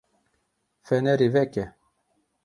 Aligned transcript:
Fenerê 0.87 1.27
veke. 1.35 1.65